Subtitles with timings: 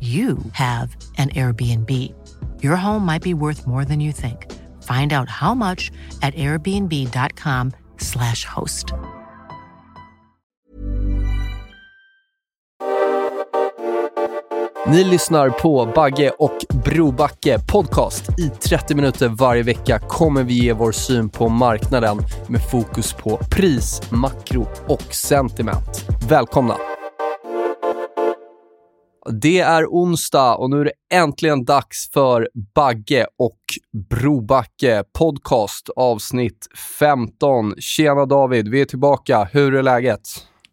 [0.00, 2.12] you have an Airbnb.
[2.62, 4.52] Your home might be worth more than you think.
[4.82, 8.92] Find out how much at airbnb.com/slash host.
[14.88, 18.38] Ni lyssnar på Bagge och Brobacke podcast.
[18.38, 23.36] I 30 minuter varje vecka kommer vi ge vår syn på marknaden med fokus på
[23.36, 26.04] pris, makro och sentiment.
[26.28, 26.95] Välkomna!
[29.32, 33.58] Det är onsdag och nu är det äntligen dags för Bagge och
[34.10, 36.66] Brobacke podcast avsnitt
[36.98, 37.74] 15.
[37.78, 39.48] Tjena David, vi är tillbaka.
[39.52, 40.20] Hur är läget?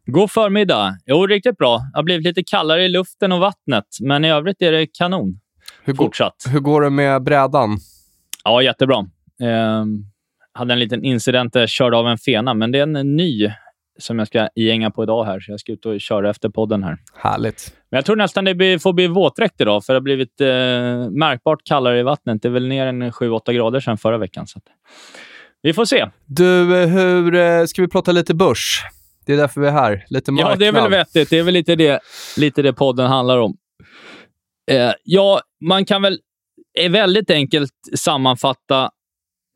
[0.05, 0.97] God förmiddag.
[1.05, 1.77] Jo, riktigt bra.
[1.77, 5.39] Det har blivit lite kallare i luften och vattnet, men i övrigt är det kanon.
[5.83, 6.35] Hur, går- Fortsatt.
[6.49, 7.77] hur går det med brädan?
[8.43, 8.97] Ja, jättebra.
[9.43, 10.05] Ehm,
[10.53, 13.51] hade en liten incident där jag körde av en fena, men det är en ny
[13.99, 16.83] som jag ska gänga på idag här, så jag ska ut och köra efter podden
[16.83, 16.97] här.
[17.15, 17.73] Härligt.
[17.91, 20.47] Men jag tror nästan det blir, får bli våtdräkt idag, för det har blivit eh,
[21.09, 22.41] märkbart kallare i vattnet.
[22.41, 24.47] Det är väl ner en 7-8 grader sedan förra veckan.
[24.47, 24.59] Så
[25.61, 26.09] vi får se.
[26.25, 28.83] Du, eh, hur eh, ska vi prata lite börs?
[29.25, 30.05] Det är därför vi är här.
[30.09, 30.51] Lite marknad.
[30.51, 31.29] Ja, det är väl vettigt.
[31.29, 31.99] Det är väl lite det,
[32.37, 33.57] lite det podden handlar om.
[34.71, 36.19] Eh, ja, man kan väl
[36.79, 38.89] eh, väldigt enkelt sammanfatta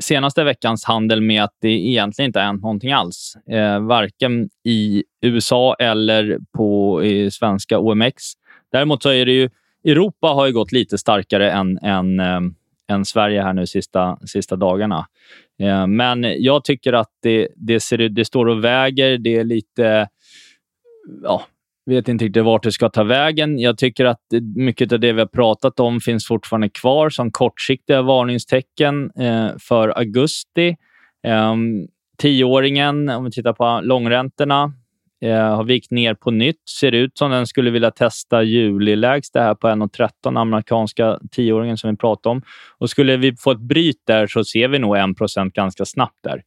[0.03, 3.37] senaste veckans handel med att det egentligen inte har hänt någonting alls.
[3.49, 8.23] Eh, varken i USA eller på i svenska OMX.
[8.71, 9.49] Däremot så är det ju
[9.85, 12.39] Europa har ju gått lite starkare än, än, eh,
[12.87, 15.07] än Sverige här nu sista, sista dagarna.
[15.59, 19.17] Eh, men jag tycker att det, det, ser, det står och väger.
[19.17, 20.07] Det är lite...
[21.23, 21.45] Ja,
[21.95, 23.59] vet inte riktigt vart det ska ta vägen.
[23.59, 24.21] Jag tycker att
[24.55, 29.89] mycket av det vi har pratat om finns fortfarande kvar som kortsiktiga varningstecken eh, för
[29.97, 30.75] augusti.
[31.27, 31.55] Eh,
[32.17, 34.73] Tioåringen, om vi tittar på långräntorna,
[35.21, 36.69] eh, har vikt ner på nytt.
[36.79, 41.97] Ser ut som den skulle vilja testa julilägsta här på 1,13, amerikanska tioåringen som vi
[41.97, 42.41] pratade om.
[42.77, 46.43] Och skulle vi få ett bryt där så ser vi nog 1% ganska snabbt där.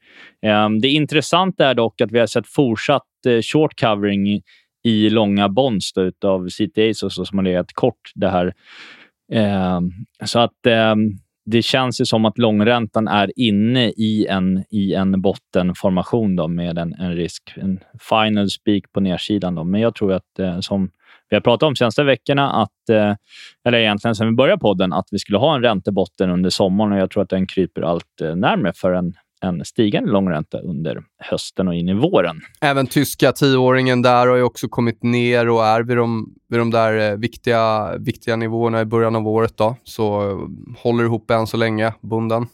[0.50, 4.42] Eh, Det intressanta är dock att vi har sett fortsatt eh, short covering
[4.84, 8.54] i- långa bonds då, utav CTAs och så som har legat kort det här.
[9.32, 9.80] Eh,
[10.24, 10.94] Så att eh,
[11.46, 16.78] det känns ju som att långräntan är inne i en, i en bottenformation då, med
[16.78, 17.80] en, en risk, en
[18.10, 19.54] final speak på nedsidan.
[19.54, 19.64] Då.
[19.64, 20.90] Men jag tror att, eh, som
[21.28, 23.14] vi har pratat om de senaste veckorna, att, eh,
[23.64, 26.98] eller egentligen sen vi började podden, att vi skulle ha en räntebotten under sommaren och
[26.98, 31.68] jag tror att den kryper allt eh, närmare för en, en stigande långränta under hösten
[31.68, 32.40] och in i våren.
[32.60, 36.70] Även tyska tioåringen där har ju också kommit ner och är vid de, vid de
[36.70, 39.56] där eh, viktiga, viktiga nivåerna i början av året.
[39.56, 39.76] Då.
[39.84, 40.38] Så eh,
[40.82, 42.46] håller ihop än så länge, bunden.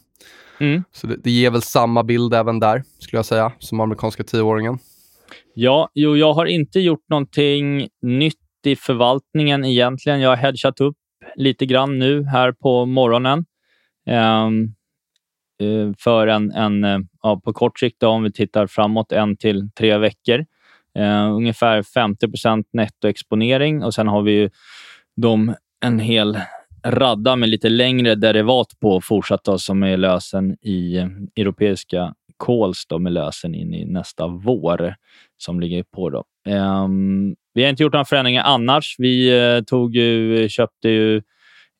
[0.59, 0.83] Mm.
[0.91, 4.79] Så det, det ger väl samma bild även där, skulle jag säga, som amerikanska tioåringen.
[5.53, 10.21] Ja, jo, jag har inte gjort någonting nytt i förvaltningen egentligen.
[10.21, 10.97] Jag har hedgat upp
[11.35, 13.45] lite grann nu här på morgonen.
[14.07, 14.49] Eh,
[15.59, 19.37] Eh, för en, en eh, ja, på kort sikt, då, om vi tittar framåt, en
[19.37, 20.45] till tre veckor.
[20.97, 24.49] Eh, ungefär 50% nettoexponering och sen har vi ju
[25.15, 26.39] de, en hel
[26.85, 32.13] radda med lite längre derivat på fortsatt då, som är lösen i eh, europeiska
[32.45, 34.95] calls då, med lösen in i nästa vår
[35.37, 36.09] som ligger på.
[36.09, 36.23] Då.
[36.47, 36.87] Eh,
[37.53, 38.95] vi har inte gjort några förändringar annars.
[38.97, 41.21] Vi eh, tog ju, köpte ju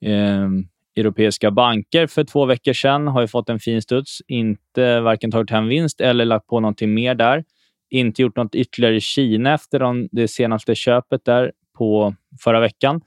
[0.05, 0.67] ehm,
[0.97, 3.07] europeiska banker för två veckor sedan.
[3.07, 4.21] Har ju fått en fin studs.
[4.27, 7.43] Inte varken tagit hem vinst eller lagt på någonting mer där.
[7.89, 13.01] Inte gjort något ytterligare i Kina efter de, det senaste köpet där på förra veckan.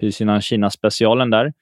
[0.00, 1.52] Precis innan Kina-specialen där.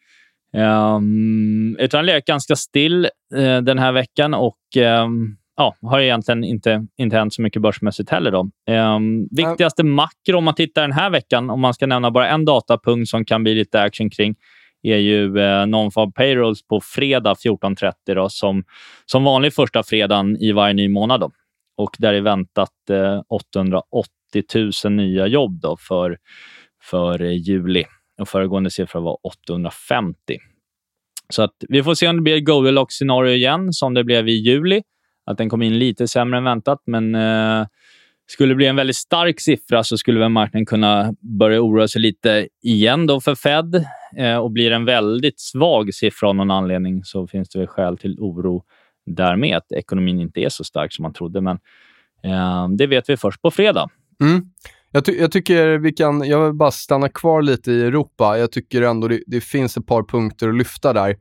[0.56, 6.86] Um, utan legat ganska still uh, den här veckan och um, ja, har egentligen inte,
[6.96, 8.30] inte hänt så mycket börsmässigt heller.
[8.30, 8.50] Då.
[8.72, 12.44] Um, viktigaste makro om man tittar den här veckan, om man ska nämna bara en
[12.44, 14.34] datapunkt som kan bli lite action kring,
[14.92, 18.64] är ju eh, non-fab payrolls på fredag 14.30 då, som,
[19.06, 21.20] som vanlig första fredagen i varje ny månad.
[21.20, 21.30] Då.
[21.76, 24.10] Och där är väntat eh, 880
[24.84, 26.18] 000 nya jobb då för,
[26.82, 27.84] för eh, juli.
[28.20, 30.16] Och föregående siffra var 850.
[31.28, 34.32] Så att vi får se om det blir ett Goldilocks-scenario igen, som det blev i
[34.32, 34.82] juli.
[35.26, 37.66] Att den kom in lite sämre än väntat, men eh,
[38.26, 42.00] skulle det bli en väldigt stark siffra så skulle väl marknaden kunna börja oroa sig
[42.00, 43.84] lite igen då för Fed.
[44.16, 47.68] Eh, och blir det en väldigt svag siffra av någon anledning så finns det väl
[47.68, 48.64] skäl till oro
[49.06, 51.40] därmed att ekonomin inte är så stark som man trodde.
[51.40, 51.58] Men
[52.24, 53.88] eh, det vet vi först på fredag.
[54.20, 54.42] Mm.
[54.90, 58.38] Jag, ty jag, tycker vi kan, jag vill bara stanna kvar lite i Europa.
[58.38, 61.16] Jag tycker ändå det, det finns ett par punkter att lyfta där.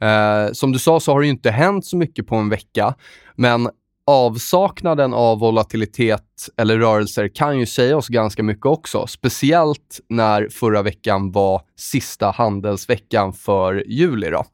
[0.00, 2.94] Eh, som du sa så har det inte hänt så mycket på en vecka,
[3.36, 3.68] men
[4.08, 6.22] avsaknaden av volatilitet
[6.56, 9.06] eller rörelser kan ju säga oss ganska mycket också.
[9.06, 14.30] Speciellt när förra veckan var sista handelsveckan för juli.
[14.30, 14.44] Då.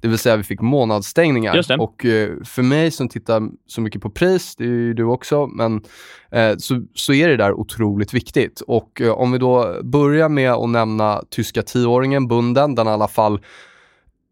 [0.00, 1.80] Det vill säga vi fick månadsstängningar.
[1.80, 5.46] Och eh, för mig som tittar så mycket på pris, det är ju du också,
[5.46, 5.84] men
[6.32, 8.60] eh, så, så är det där otroligt viktigt.
[8.60, 13.08] Och eh, om vi då börjar med att nämna tyska tioåringen, bunden, den i alla
[13.08, 13.40] fall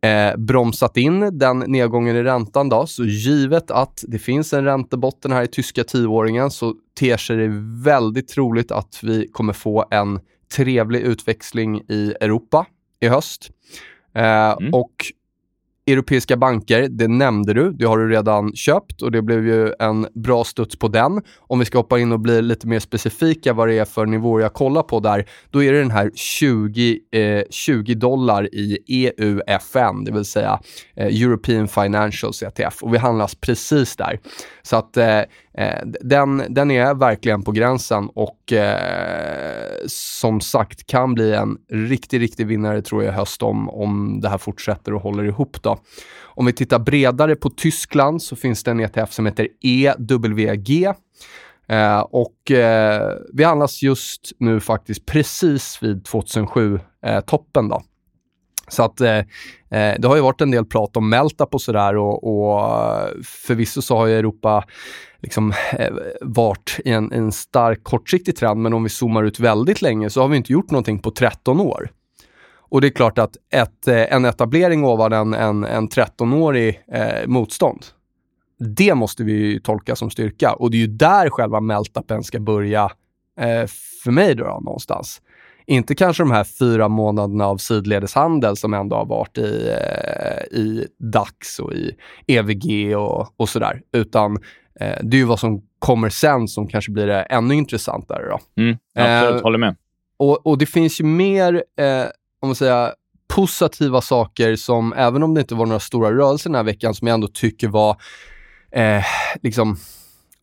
[0.07, 2.69] eh, bromsat in den nedgången i räntan.
[2.69, 2.87] Då.
[2.87, 7.49] Så givet att det finns en räntebotten här i tyska tioåringen så ter sig det
[7.85, 10.21] väldigt troligt att vi kommer få en
[10.57, 12.67] trevlig utväxling i Europa
[13.01, 13.51] i höst.
[14.15, 14.75] Eh, mm.
[14.75, 14.95] Och
[15.87, 20.07] europeiska banker, det nämnde du, det har du redan köpt och det blev ju en
[20.15, 21.23] bra studs på den.
[21.39, 24.43] Om vi ska hoppa in och bli lite mer specifika vad det är för nivåer
[24.43, 30.05] jag kollar på där, då är det den här 20, eh, 20 dollar i EUFN,
[30.05, 30.61] det vill säga
[30.97, 34.19] eh, European Financials ETF och vi handlas precis där.
[34.63, 35.25] Så att eh, eh,
[35.59, 42.21] Eh, den, den är verkligen på gränsen och eh, som sagt kan bli en riktig,
[42.21, 45.63] riktig vinnare tror jag i höst om, om det här fortsätter och håller ihop.
[45.63, 45.79] Då.
[46.25, 50.87] Om vi tittar bredare på Tyskland så finns det en ETF som heter EWG.
[51.69, 57.71] Eh, och eh, vi handlas just nu faktiskt precis vid 2007-toppen.
[57.73, 57.79] Eh,
[58.69, 59.19] så att eh,
[59.71, 62.61] eh, det har ju varit en del prat om Meltap och sådär och, och
[63.25, 64.65] förvisso så har ju Europa
[65.23, 69.83] liksom eh, varit i en, en stark kortsiktig trend, men om vi zoomar ut väldigt
[69.83, 71.91] länge så har vi inte gjort någonting på 13 år.
[72.69, 77.27] Och det är klart att ett, eh, en etablering ovan en, en, en 13-årig eh,
[77.27, 77.85] motstånd,
[78.59, 80.53] det måste vi tolka som styrka.
[80.53, 82.85] Och det är ju där själva meltapen ska börja
[83.41, 83.67] eh,
[84.05, 85.23] för mig då, då någonstans.
[85.67, 90.87] Inte kanske de här fyra månaderna av sidledeshandel som ändå har varit i, eh, i
[91.13, 91.97] DAX och i
[92.27, 94.33] EVG och, och sådär, utan
[94.81, 98.29] eh, det är ju vad som kommer sen som kanske blir det ännu intressantare.
[98.29, 98.63] Då.
[98.63, 99.77] Mm, absolut, eh, håller med.
[100.17, 102.05] Och, och, det finns ju mer, eh,
[102.41, 102.93] om man säger
[103.29, 107.09] positiva saker som, även om det inte var några stora rörelser den här veckan, som
[107.09, 107.97] jag ändå tycker var
[108.73, 109.05] eh,
[109.43, 109.77] liksom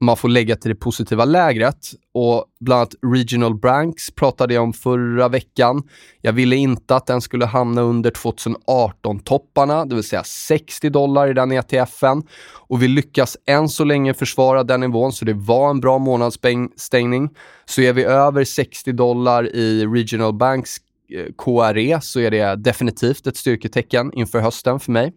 [0.04, 1.92] man får lägga till det positiva lägret.
[2.14, 5.84] Och bland annat Regional Banks pratade jag om förra veckan.
[6.22, 11.34] Jag ville inte att den skulle hamna under 2018-topparna, det vill säga 60 dollar i
[11.34, 12.24] den ETFen.
[12.52, 17.30] Och vi lyckas än så länge försvara den nivån, så det var en bra månadsstängning.
[17.66, 20.78] Så är vi över 60 dollar i Regional Banks
[21.14, 25.14] eh, KRE så är det definitivt ett styrketecken inför hösten för mig.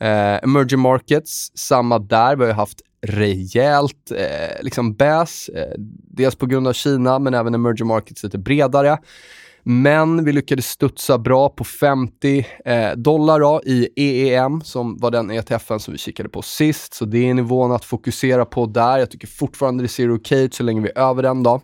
[0.00, 2.36] Eh, emerging markets, samma där.
[2.36, 5.48] Vi har haft rejält eh, liksom bäs.
[5.48, 5.72] Eh,
[6.10, 8.98] dels på grund av Kina, men även emerging markets lite bredare.
[9.66, 15.30] Men vi lyckades studsa bra på 50 eh, dollar då, i EEM, som var den
[15.30, 16.94] ETFen som vi kikade på sist.
[16.94, 18.98] Så det är nivån att fokusera på där.
[18.98, 21.42] Jag tycker fortfarande det ser okej ut så länge vi är över den.
[21.42, 21.60] Då.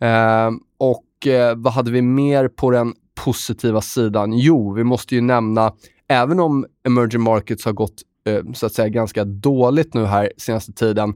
[0.00, 4.32] Eh, och eh, vad hade vi mer på den positiva sidan?
[4.32, 5.72] Jo, vi måste ju nämna,
[6.08, 10.72] även om emerging markets har gått Eh, så att säga ganska dåligt nu här senaste
[10.72, 11.14] tiden.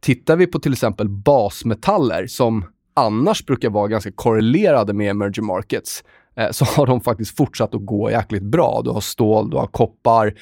[0.00, 6.04] Tittar vi på till exempel basmetaller som annars brukar vara ganska korrelerade med emerging markets,
[6.36, 8.80] eh, så har de faktiskt fortsatt att gå jäkligt bra.
[8.84, 10.34] Du har stål, du har koppar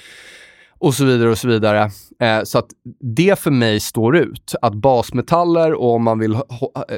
[0.78, 1.90] och så vidare och så vidare.
[2.20, 2.68] Eh, så att
[3.00, 4.54] det för mig står ut.
[4.62, 6.38] Att basmetaller och om man vill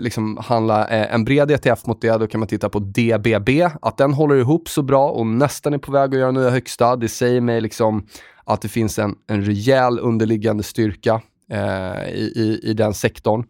[0.00, 3.68] liksom handla eh, en bred ETF mot det, då kan man titta på DBB.
[3.82, 6.96] Att den håller ihop så bra och nästan är på väg att göra nya högsta.
[6.96, 8.06] Det säger mig liksom
[8.44, 11.20] att det finns en, en rejäl underliggande styrka
[11.52, 13.44] eh, i, i, i den sektorn.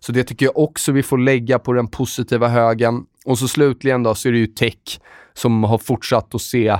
[0.00, 3.04] Så det tycker jag också vi får lägga på den positiva högen.
[3.26, 5.00] Och så slutligen då så är det ju tech
[5.34, 6.78] som har fortsatt att se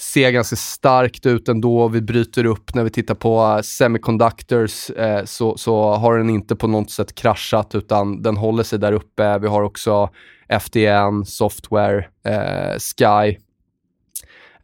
[0.00, 1.88] ser ganska starkt ut ändå.
[1.88, 6.56] Vi bryter upp när vi tittar på eh, semiconductors eh, så, så har den inte
[6.56, 9.38] på något sätt kraschat utan den håller sig där uppe.
[9.38, 10.10] Vi har också
[10.48, 13.36] FDN, Software, eh, Sky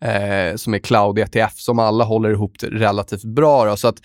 [0.00, 3.64] eh, som är Cloud ETF som alla håller ihop relativt bra.
[3.64, 3.76] Då.
[3.76, 3.98] Så att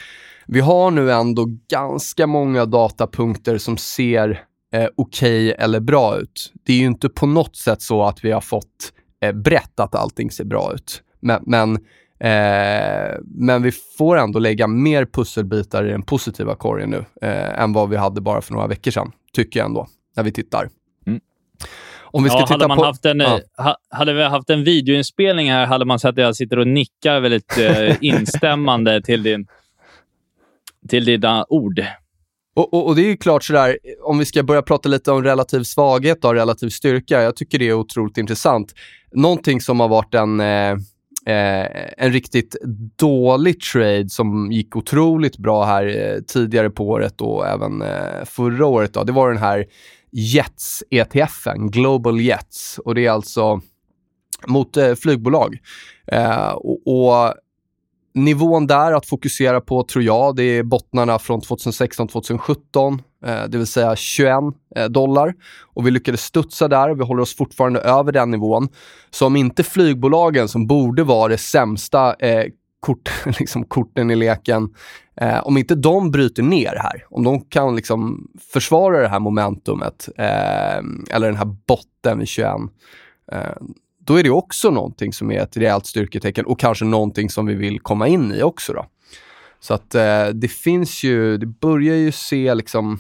[0.47, 4.29] vi har nu ändå ganska många datapunkter som ser
[4.73, 6.53] eh, okej okay eller bra ut.
[6.65, 8.93] Det är ju inte på något sätt så att vi har fått
[9.23, 11.03] eh, brett att allting ser bra ut.
[11.27, 11.75] Men, men,
[12.19, 17.73] eh, men vi får ändå lägga mer pusselbitar i den positiva korgen nu eh, än
[17.73, 20.69] vad vi hade bara för några veckor sedan, tycker jag ändå, när vi tittar.
[21.07, 21.19] Mm.
[22.01, 23.39] Om vi ska ja, titta hade, man på, haft en, ja.
[23.57, 27.19] ha, hade vi haft en videoinspelning här hade man sett att jag sitter och nickar
[27.19, 29.47] väldigt eh, instämmande till, din,
[30.89, 31.85] till dina ord.
[32.55, 35.23] Och, och, och, det är ju klart sådär, om vi ska börja prata lite om
[35.23, 37.21] relativ svaghet och relativ styrka.
[37.21, 38.73] Jag tycker det är otroligt intressant.
[39.11, 40.75] Någonting som har varit en, eh,
[41.27, 42.55] eh, en riktigt
[42.95, 48.65] dålig trade som gick otroligt bra här eh, tidigare på året och även eh, förra
[48.65, 48.93] året.
[48.93, 49.65] Då, det var den här
[50.11, 52.79] Jets-ETFen, Global Jets.
[52.79, 53.61] Och det är alltså
[54.47, 55.57] mot eh, flygbolag.
[56.07, 57.33] Eh, och, och
[58.17, 63.67] nivån där att fokusera på tror jag, det är bottnarna från 2016-2017, eh, det vill
[63.67, 64.33] säga 21
[64.75, 65.33] eh, dollar.
[65.73, 68.69] Och vi lyckades studsa där, vi håller oss fortfarande över den nivån.
[69.09, 72.45] Så om inte flygbolagen, som borde vara det sämsta eh,
[72.79, 74.69] kort, liksom, korten i leken,
[75.21, 80.09] eh, om inte de bryter ner här, om de kan liksom försvara det här momentumet,
[80.17, 80.77] eh,
[81.09, 82.51] eller den här botten vid 21,
[83.31, 83.39] eh,
[84.07, 87.53] då är det också någonting som är ett rejält styrketecken och kanske någonting som vi
[87.53, 88.73] vill komma in i också.
[88.73, 88.85] Då.
[89.59, 92.99] Så att eh, det finns ju, det börjar ju se liksom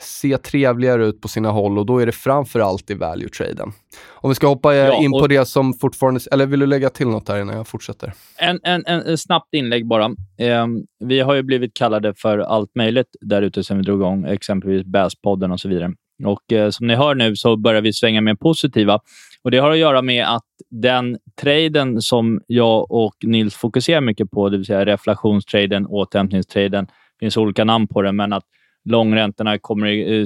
[0.00, 3.72] se trevligare ut på sina håll och då är det framför allt i value-traden.
[4.08, 6.20] Om vi ska hoppa eh, ja, in på det som fortfarande...
[6.32, 8.12] Eller vill du lägga till något här innan jag fortsätter?
[8.38, 10.04] En, en, en, snabbt inlägg bara.
[10.38, 10.66] Eh,
[11.04, 14.86] vi har ju blivit kallade för allt möjligt där ute sen vi drog igång, exempelvis
[14.86, 15.92] Bass-podden och så vidare.
[16.24, 19.00] Och eh, som ni hör nu så börjar vi svänga mer positiva.
[19.42, 24.30] Och Det har att göra med att den traden som jag och Nils fokuserar mycket
[24.30, 28.44] på, det vill säga reflationstraden, återhämtningstraden, det finns olika namn på den, men att
[28.84, 30.24] långräntorna kommer,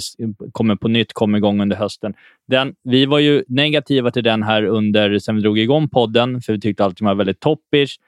[0.52, 2.14] kommer på nytt kommer igång under hösten.
[2.48, 6.52] Den, vi var ju negativa till den här under sen vi drog igång podden, för
[6.52, 7.98] vi tyckte allting var väldigt toppish.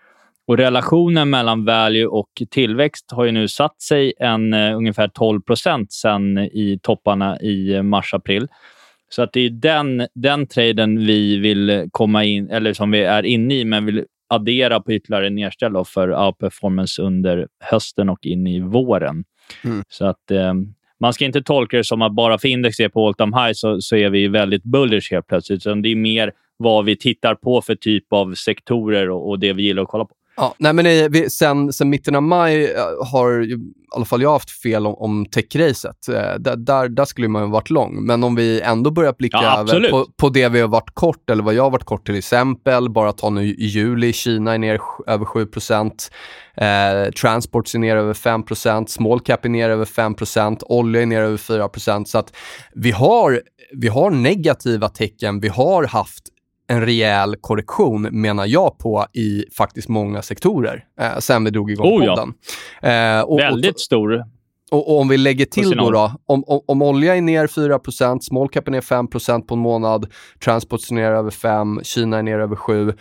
[0.46, 5.40] Och relationen mellan value och tillväxt har ju nu satt sig en uh, ungefär 12
[5.40, 8.48] procent sen i topparna i mars-april.
[9.08, 13.22] Så att det är den, den traden vi vill komma in, eller som vi är
[13.22, 18.60] inne i, men vill addera på ytterligare nedställ för outperformance under hösten och in i
[18.60, 19.24] våren.
[19.64, 19.84] Mm.
[19.88, 20.54] Så att eh,
[21.00, 23.52] man ska inte tolka det som att bara för index är på all time high
[23.52, 25.66] så, så är vi väldigt bullish helt plötsligt.
[25.66, 29.52] Utan det är mer vad vi tittar på för typ av sektorer och, och det
[29.52, 30.14] vi gillar att kolla på.
[30.36, 33.58] Ja, nej men vi, sen, sen mitten av maj eh, har i
[33.94, 36.08] alla fall jag haft fel om, om tech-racet.
[36.08, 38.06] Eh, där, där, där, skulle man ha varit lång.
[38.06, 41.42] Men om vi ändå börjar blicka ja, på, på det vi har varit kort, eller
[41.42, 44.80] vad jag har varit kort till exempel, bara ta nu i juli, Kina är ner
[45.06, 48.42] över 7 eh, Transports är ner över 5
[48.86, 52.36] small cap är ner över 5% olja är ner över 4% Så att
[52.74, 53.40] vi har,
[53.72, 56.33] vi har negativa tecken, vi har haft
[56.66, 61.86] en rejäl korrektion, menar jag på, i faktiskt många sektorer eh, sen vi drog igång
[61.86, 62.34] oh, podden.
[62.82, 63.18] Ja.
[63.18, 64.24] Eh, och, Väldigt stor.
[64.70, 68.18] Och, och, om vi lägger till då, då om, om, om, olja är ner 4
[68.20, 69.08] small cap är ner 5
[69.46, 70.12] på en månad,
[70.44, 72.92] transport är ner över 5, Kina är ner över 7.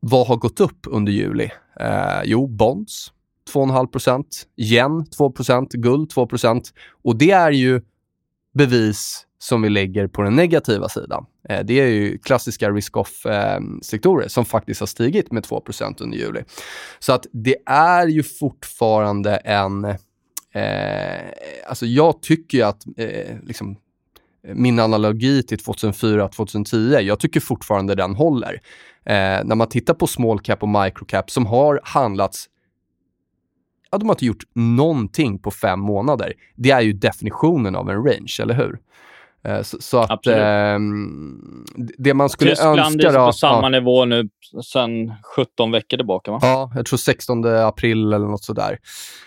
[0.00, 1.50] Vad har gått upp under juli?
[1.80, 3.12] Eh, jo, bonds
[3.54, 4.24] 2,5%
[4.56, 6.62] yen 2% guld 2%
[7.04, 7.80] och det är ju
[8.54, 11.26] bevis som vi lägger på den negativa sidan.
[11.48, 15.62] Eh, det är ju klassiska risk-off-sektorer som faktiskt har stigit med 2
[16.00, 16.42] under juli.
[16.98, 19.84] Så att det är ju fortfarande en...
[20.54, 21.30] Eh,
[21.66, 23.76] alltså jag tycker ju att eh, liksom,
[24.54, 28.52] min analogi till 2004-2010, jag tycker fortfarande den håller.
[29.04, 32.48] Eh, när man tittar på small cap och micro cap som har handlats
[33.90, 36.32] ja, de har inte gjort någonting på fem månader.
[36.56, 38.78] Det är ju definitionen av en range, eller hur?
[39.44, 40.78] Eh, så, så, att eh,
[41.98, 42.92] det man skulle Tyskland önska...
[42.92, 43.68] Tyskland är på samma ja.
[43.68, 44.28] nivå nu
[44.64, 46.38] sedan 17 veckor tillbaka, va?
[46.42, 48.78] Ja, jag tror 16 april eller något sådär.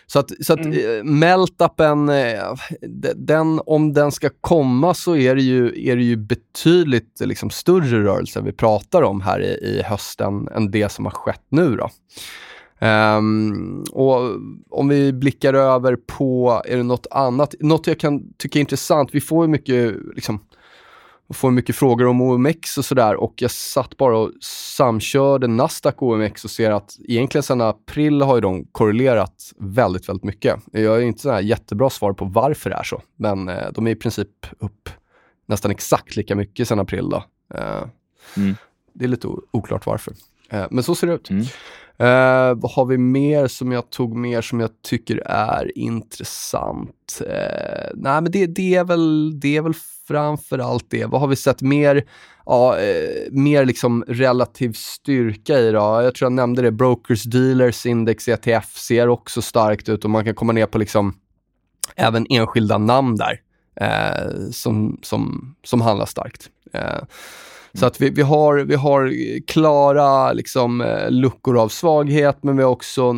[0.07, 0.97] Så att, så att mm.
[0.97, 2.53] Eh, Meltupen, eh,
[3.15, 8.03] den, om den ska komma så är det ju, är det ju betydligt liksom, större
[8.03, 11.75] rörelser vi pratar om här i, i hösten än det som har skett nu.
[11.75, 11.89] Då.
[12.85, 14.17] Um, och
[14.69, 17.55] om vi blickar över på, är det något annat?
[17.59, 20.39] Något jag kan tycka är intressant, vi får ju mycket liksom,
[21.33, 24.31] får mycket frågor om OMX och sådär och jag satt bara och
[24.77, 30.09] samkörde Nasdaq och OMX och ser att egentligen sedan april har ju de korrelerat väldigt,
[30.09, 30.59] väldigt mycket.
[30.71, 33.91] Jag har inte sådär jättebra svar på varför det är så, men eh, de är
[33.91, 34.89] i princip upp
[35.45, 37.09] nästan exakt lika mycket sedan april.
[37.09, 37.23] Då.
[37.55, 37.83] Eh,
[38.37, 38.55] mm.
[38.93, 40.13] Det är lite oklart varför.
[40.49, 41.29] Eh, men så ser det ut.
[41.29, 41.45] Mm.
[42.01, 47.21] Uh, vad har vi mer som jag tog mer som jag tycker är intressant?
[47.21, 47.27] Uh,
[47.93, 49.73] nej, men det, det, är väl, det är väl
[50.07, 51.05] framför allt det.
[51.05, 52.03] Vad har vi sett mer?
[52.45, 55.79] Ja, uh, mer liksom relativ styrka i då.
[55.79, 56.71] Jag tror jag nämnde det.
[56.71, 61.13] Brokers Dealers Index ETF ser också starkt ut och man kan komma ner på liksom
[61.95, 63.41] även enskilda namn där
[64.51, 66.49] som, som, som handlar starkt.
[67.75, 69.11] Så att vi, vi, har, vi har
[69.47, 73.15] klara liksom, eh, luckor av svaghet, men vi har också,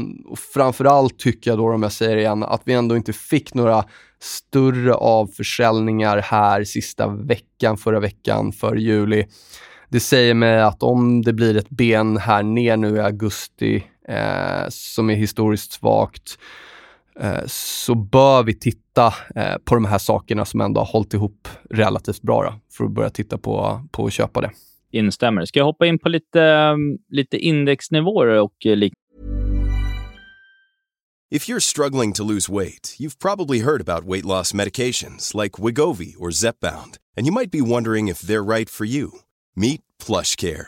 [0.54, 3.86] framförallt tycker jag då, om jag säger det igen, att vi ändå inte fick några
[4.22, 9.26] större avförsäljningar här sista veckan, förra veckan, för juli.
[9.90, 14.70] Det säger mig att om det blir ett ben här ner nu i augusti eh,
[14.70, 16.67] som är historiskt svagt, Eh,
[17.46, 22.22] så bör vi titta eh, på de här sakerna som ändå har hållit ihop relativt
[22.22, 24.52] bra då, för att börja titta på, på att köpa det.
[24.92, 25.46] Instämmer.
[25.46, 29.08] Ska jag hoppa in på lite, mm, lite indexnivåer och eh, liknande?
[31.30, 36.16] If you're struggling to lose weight, you've probably heard about weight loss medications like Wigovi
[36.18, 39.10] or Zepbound, and you might be wondering if they're right for you.
[39.54, 40.68] Meet PlushCare,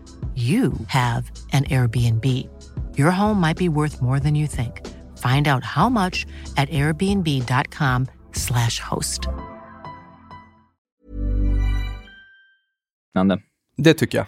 [0.35, 2.25] you have an Airbnb.
[2.97, 4.87] Your home might be worth more than you think.
[5.17, 6.25] Find out how much
[6.57, 9.27] at airbnb.com slash host.
[13.77, 14.27] Det tycker jag.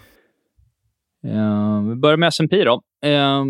[1.24, 2.82] Uh, vi börjar med S&P då.
[3.06, 3.44] Uh,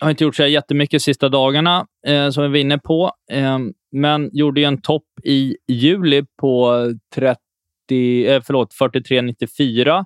[0.00, 3.58] har inte gjort så jättemycket de sista dagarna, uh, som vi var inne på, uh,
[3.92, 7.38] men gjorde en topp i juli på 30,
[8.36, 10.04] uh, förlåt, 43,94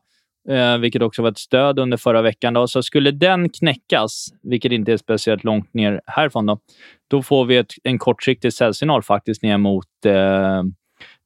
[0.48, 2.54] eh, vilket också var ett stöd under förra veckan.
[2.54, 2.68] Då.
[2.68, 6.58] Så skulle den knäckas, vilket inte är speciellt långt ner härifrån, då,
[7.08, 10.62] då får vi ett, en kortsiktig säljsignal faktiskt ner mot eh,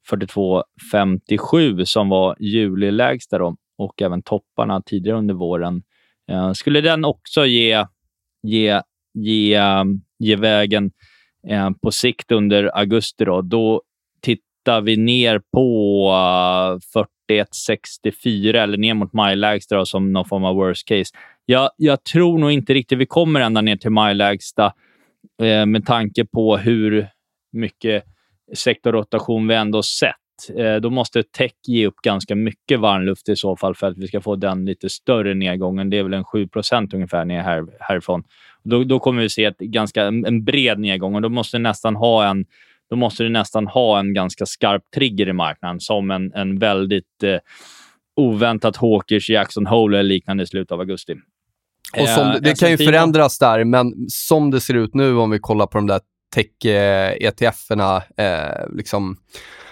[0.09, 5.83] 42,57 som var julilägsta då, och även topparna tidigare under våren.
[6.31, 7.85] Eh, skulle den också ge,
[8.43, 8.81] ge,
[9.13, 9.83] ge, eh,
[10.19, 10.91] ge vägen
[11.47, 13.81] eh, på sikt under augusti, då, då
[14.21, 16.79] tittar vi ner på eh,
[17.31, 21.15] uh, 41,64 eller ner mot majlägsta som någon form av worst case.
[21.45, 24.73] Jag, jag tror nog inte riktigt vi kommer ända ner till majlägsta
[25.41, 27.07] eh, med tanke på hur
[27.51, 28.03] mycket
[28.55, 30.15] sektorrotation vi ändå sett.
[30.57, 34.07] Eh, då måste tech ge upp ganska mycket varmluft i så fall för att vi
[34.07, 35.89] ska få den lite större nedgången.
[35.89, 38.23] Det är väl en 7% ungefär ner här, härifrån.
[38.63, 42.25] Då, då kommer vi se ett ganska, en bred nedgång och då måste nästan ha
[42.29, 42.45] en
[42.93, 47.23] då måste du nästan ha en ganska skarp trigger i marknaden som en, en väldigt
[47.23, 47.37] eh,
[48.15, 51.13] oväntat Hawkers Jackson Hole eller liknande i slutet av augusti.
[52.01, 55.29] Och som, eh, det kan ju förändras där, men som det ser ut nu om
[55.29, 55.99] vi kollar på de där
[56.35, 59.17] tech-ETFerna, eh, liksom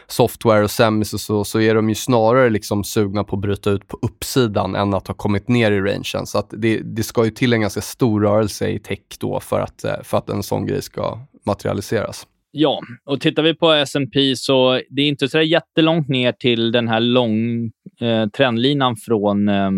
[0.07, 3.69] software och semis och så, så är de ju snarare liksom sugna på att bryta
[3.69, 6.25] ut på uppsidan än att ha kommit ner i rangen.
[6.25, 9.83] Så det, det ska ju till en ganska stor rörelse i tech då för att,
[9.83, 12.27] eh, för att en sån grej ska materialiseras.
[12.53, 16.87] Ja, och tittar vi på S&P så det är inte så jättelångt ner till den
[16.87, 17.65] här lång
[18.01, 19.71] eh, trendlinan från eh,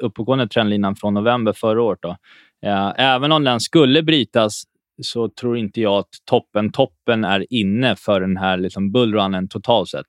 [0.00, 1.98] uppåtgående trendlinan från november förra året.
[2.02, 2.16] Då.
[2.66, 4.62] Eh, även om den skulle brytas
[5.02, 9.88] så tror inte jag att toppen, toppen är inne för den här liksom bullrunnen totalt
[9.88, 10.06] sett.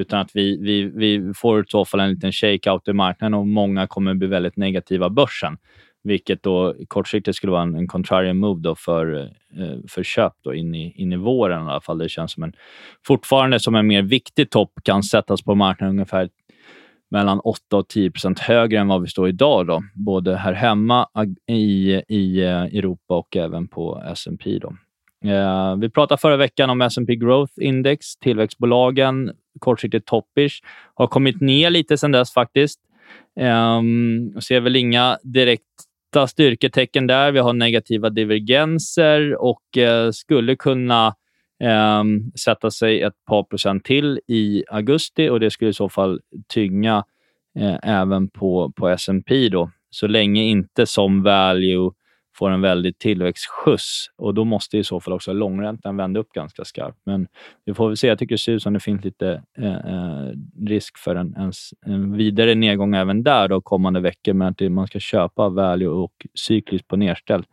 [0.00, 3.46] Utan att vi, vi, vi får i så fall en liten shakeout i marknaden och
[3.46, 5.56] många kommer bli väldigt negativa börsen
[6.02, 9.20] vilket då kortsiktigt skulle vara en, en contrarian move då för,
[9.58, 11.98] eh, för köp då in, i, in i våren i alla fall.
[11.98, 12.52] Det känns som en,
[13.06, 16.28] fortfarande som en mer viktig topp kan sättas på marknaden ungefär
[17.10, 19.66] mellan 8 och 10 procent högre än vad vi står idag.
[19.66, 19.82] Då.
[19.94, 21.08] Både här hemma
[21.46, 24.72] i, i eh, Europa och även på S&P då.
[25.30, 28.16] Eh, vi pratade förra veckan om S&P Growth Index.
[28.16, 30.62] Tillväxtbolagen, kortsiktigt toppish,
[30.94, 32.80] har kommit ner lite sedan dess faktiskt.
[33.40, 35.64] Um, ser väl inga direkt
[36.10, 37.32] direkta styrketecken där.
[37.32, 41.14] Vi har negativa divergenser och eh, skulle kunna
[41.62, 42.04] eh,
[42.44, 47.04] sätta sig ett par procent till i augusti och det skulle i så fall tynga
[47.58, 49.70] eh, även på, på S&P då.
[49.90, 51.90] Så länge inte som value
[52.40, 56.64] får en väldigt tillväxtskjuts och då måste i så fall också långräntan vända upp ganska
[56.64, 56.98] skarpt.
[57.04, 57.26] Men
[57.64, 58.06] vi får väl se.
[58.06, 60.30] Jag tycker det ser ut som det finns lite eh, eh
[60.66, 61.52] risk för en, en,
[61.86, 66.26] en, vidare nedgång även där då kommande veckor, men att man ska köpa value och
[66.34, 67.44] cykliskt på nedställ.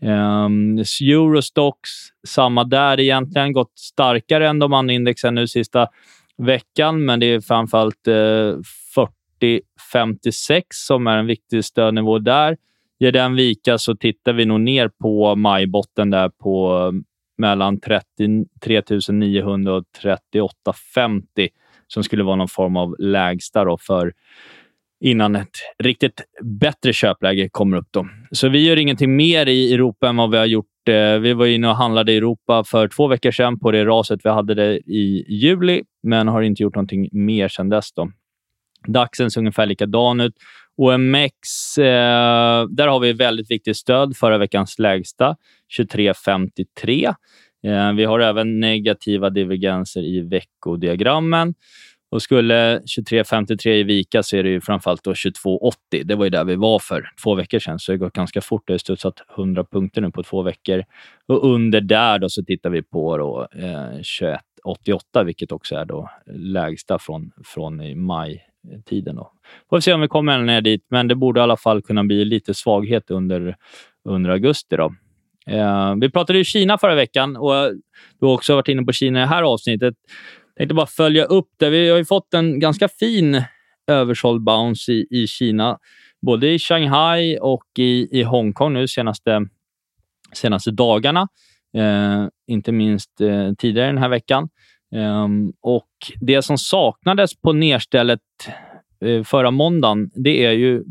[0.00, 1.90] Um, ehm, Eurostox,
[2.26, 3.52] samma där egentligen.
[3.52, 5.88] Gått starkare än de andra indexen nu sista
[6.38, 8.12] veckan, men det är framförallt eh,
[9.42, 12.56] 40-56 som är en viktig stödnivå där.
[12.98, 17.04] Ger den vika så tittar vi nog ner på majbotten där på mm,
[17.38, 18.82] mellan 33
[19.12, 21.48] 900 och 3850,
[21.86, 24.12] som skulle vara någon form av lägsta då för
[25.00, 27.88] innan ett riktigt bättre köpläge kommer upp.
[27.90, 28.08] Då.
[28.30, 30.88] Så vi gör ingenting mer i Europa än vad vi har gjort.
[30.88, 34.20] Eh, vi var inne och handlade i Europa för två veckor sedan på det raset
[34.24, 37.92] vi hade det i juli, men har inte gjort någonting mer sedan dess.
[37.92, 38.10] Då.
[38.86, 40.34] DAXen ser ungefär likadan ut.
[40.76, 44.16] OMX, eh, där har vi väldigt viktigt stöd.
[44.16, 45.36] Förra veckans lägsta,
[45.68, 47.14] 23,53.
[47.66, 51.54] Eh, vi har även negativa divergenser i veckodiagrammen.
[52.10, 56.04] Och skulle 23,53 vika så är det ju framförallt 22,80.
[56.04, 58.40] Det var ju där vi var för två veckor sedan, så det har gått ganska
[58.40, 58.62] fort.
[58.66, 60.84] Det har studsat 100 punkter nu på två veckor.
[61.28, 66.10] Och under där då så tittar vi på då, eh, 21,88, vilket också är då
[66.26, 69.16] lägsta från, från i maj Eh, tiden.
[69.16, 69.32] Då.
[69.70, 72.24] Får se om vi kommer ner dit, men det borde i alla fall kunna bli
[72.24, 73.56] lite svaghet under,
[74.04, 74.76] under augusti.
[74.76, 74.94] Då.
[75.46, 77.72] Eh, vi pratade ju Kina förra veckan och
[78.20, 79.94] du har också varit inne på Kina i det här avsnittet.
[80.46, 81.70] Jag tänkte bara följa upp det.
[81.70, 83.42] Vi har ju fått en ganska fin
[83.86, 85.78] översåld bounce i, i Kina,
[86.22, 89.48] både i Shanghai och i, i Hongkong nu senaste,
[90.32, 91.28] senaste dagarna.
[91.76, 94.48] Eh, inte minst eh, tidigare den här veckan.
[94.96, 95.88] Um, och
[96.20, 98.20] Det som saknades på nedstället
[99.04, 100.84] uh, eh, förra måndagen, det är ju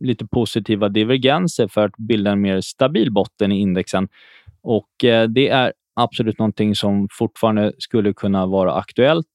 [0.00, 4.08] lite positiva divergenser för att bilda en mer stabil botten i indexen.
[4.62, 9.26] Och uh, Det är absolut någonting som fortfarande skulle kunna vara aktuellt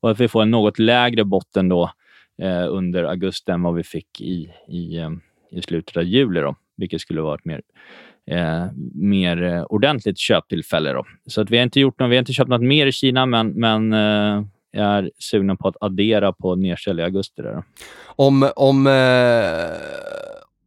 [0.00, 1.90] och att vi får en något lägre botten då
[2.42, 6.56] uh, under augusti än vad vi fick i, i, ehm, i slutet av juli, då,
[6.80, 7.60] vilket skulle vara ett mer
[8.30, 10.92] eh, mer eh, ordentligt köptillfälle.
[10.92, 11.04] Då.
[11.26, 13.26] Så att vi har inte gjort något, vi har inte köpt något mer i Kina,
[13.26, 17.42] men, men eh, jag är sugen på att addera på nedställ i augusti.
[17.42, 17.62] Där.
[18.06, 18.92] Om, om, eh,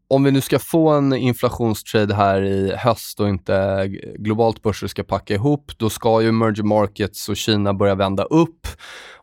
[0.07, 3.87] om vi nu ska få en inflationstrade här i höst och inte
[4.19, 8.67] globalt börser ska packa ihop, då ska ju emerging markets och Kina börja vända upp.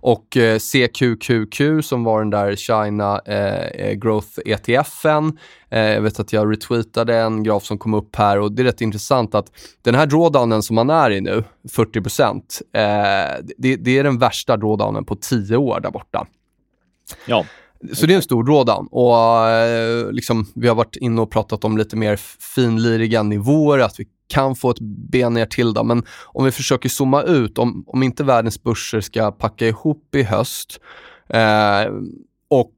[0.03, 5.39] Och eh, CQQQ som var den där China eh, eh Growth ETFen.
[5.71, 8.65] Eh, jag vet att jag retweetade en graf som kom upp här och det är
[8.65, 9.47] rätt intressant att
[9.83, 12.03] den här drawdownen som man är i nu, 40 eh,
[13.59, 16.27] det, det, är den värsta drawdownen på 10 år där borta.
[17.27, 17.45] Ja.
[17.93, 21.65] Så det är en stor drawdown och eh, liksom, vi har varit inne och pratat
[21.65, 22.17] om lite mer
[22.55, 25.85] finliriga nivåer, att vi kan få ett ben ner till det.
[25.85, 30.23] Men om vi försöker zooma ut, om, om inte världens börser ska packa ihop i
[30.23, 30.81] höst
[31.29, 31.93] eh,
[32.51, 32.75] och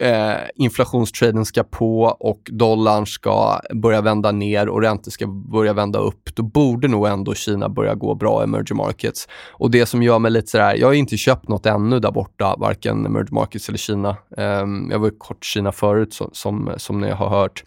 [0.00, 5.98] eh, inflationstraden ska på och dollarn ska börja vända ner och räntor ska börja vända
[5.98, 9.28] upp, då borde nog ändå Kina börja gå bra i emerging markets.
[9.50, 12.56] Och det som gör mig lite sådär, jag har inte köpt något ännu där borta,
[12.58, 14.16] varken emerging markets eller Kina.
[14.36, 17.64] Eh, jag var kort Kina förut, som, som, som ni har hört.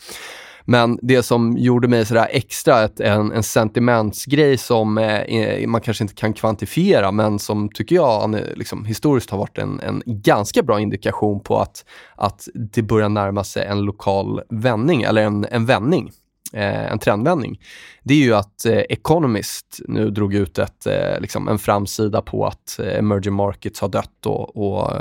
[0.69, 6.03] Men det som gjorde mig sådär extra, ett, en, en sentimentsgrej som eh, man kanske
[6.03, 10.79] inte kan kvantifiera, men som tycker jag liksom, historiskt har varit en, en ganska bra
[10.79, 16.11] indikation på att, att det börjar närma sig en lokal vändning, eller en, en vändning.
[16.53, 17.59] Eh, en trendvändning,
[18.03, 22.45] det är ju att eh, Economist nu drog ut ett, eh, liksom en framsida på
[22.45, 24.91] att emerging markets har dött och, och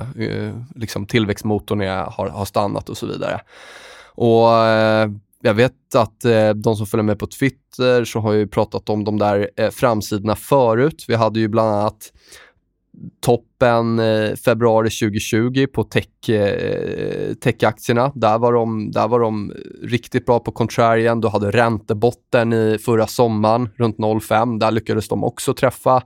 [0.75, 3.41] liksom tillväxtmotorn är, har, har stannat och så vidare.
[4.15, 4.49] Och
[5.43, 9.05] jag vet att eh, de som följer med på Twitter så har ju pratat om
[9.05, 11.05] de där eh, framsidorna förut.
[11.09, 12.13] Vi hade ju bland annat
[13.21, 18.13] toppen eh, februari 2020 på tech, eh, techaktierna.
[18.15, 21.21] Där var, de, där var de riktigt bra på contrarian.
[21.21, 24.59] Du hade räntebotten i förra sommaren runt 0,5.
[24.59, 26.03] Där lyckades de också träffa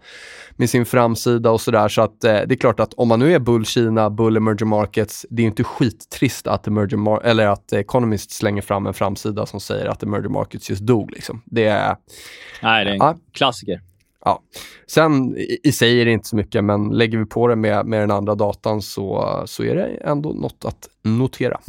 [0.57, 1.88] med sin framsida och sådär.
[1.88, 4.68] Så att eh, det är klart att om man nu är bull Kina, bull emerging
[4.68, 9.61] markets, det är inte skittrist att, emerging eller att Economist slänger fram en framsida som
[9.61, 11.11] säger att emerging markets just dog.
[11.11, 11.42] Liksom.
[11.44, 11.96] Det är...
[12.62, 13.16] Nej, det är en ja.
[13.33, 13.89] klassiker.
[14.24, 14.42] Ja.
[14.87, 17.87] Sen i, i sig är det inte så mycket, men lägger vi på det med,
[17.87, 21.61] med den andra datan så, så är det ändå något att notera.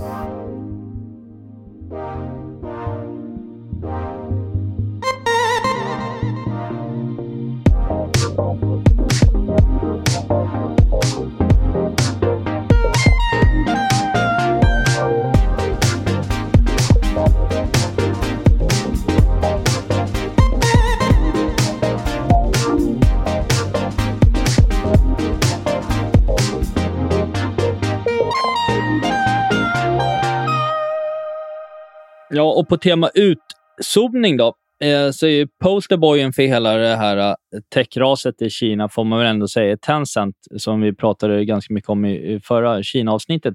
[32.33, 37.33] Ja, och på tema utzoomning då, eh, så är posterboyen för hela det här eh,
[37.73, 42.05] techraset i Kina, får man väl ändå säga, Tencent, som vi pratade ganska mycket om
[42.05, 43.53] i, i förra Kina-avsnittet.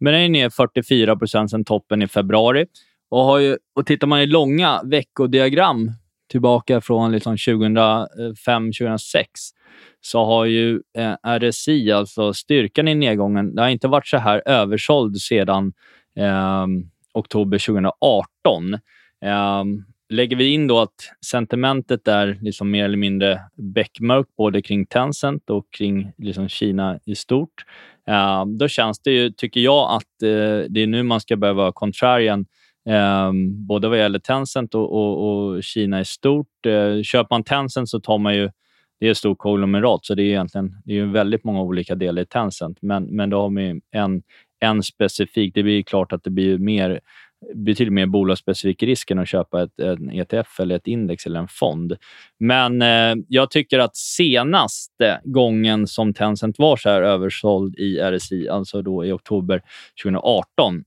[0.00, 2.66] Men den är ner 44 procent sedan toppen i februari.
[3.10, 5.92] Och, har ju, och tittar man i långa veckodiagram
[6.30, 9.24] tillbaka från liksom 2005-2006
[10.00, 14.42] så har ju eh, RSI, alltså styrkan i nedgången, det har inte varit så här
[14.46, 15.72] översåld sedan
[16.18, 16.66] eh,
[17.14, 18.74] oktober 2018.
[18.74, 18.80] Um,
[19.22, 20.94] ehm, lägger vi in då att
[21.26, 27.14] sentimentet är liksom mer eller mindre beckmörkt både kring Tencent och kring liksom Kina i
[27.14, 27.64] stort,
[28.10, 31.54] uh, då känns det ju, tycker jag, att uh, det är nu man ska börja
[31.54, 32.46] vara contrarian
[33.28, 36.66] um, både vad gäller Tencent och, och, och Kina i stort.
[36.66, 38.50] Uh, köper man Tencent så tar man ju
[39.00, 42.22] det är ett stort konglomerat, så det är egentligen det är väldigt många olika delar
[42.22, 42.78] i Tencent.
[42.82, 44.22] Men, men då har vi en,
[44.60, 45.54] en specifik.
[45.54, 47.00] Det blir klart att det blir mer
[47.54, 51.48] betydligt mer bolagsspecifik risk än att köpa ett, en ETF, eller ett index eller en
[51.48, 51.96] fond.
[52.38, 58.48] Men eh, jag tycker att senaste gången som Tencent var så här översåld i RSI,
[58.48, 59.62] alltså då i oktober
[60.02, 60.84] 2018,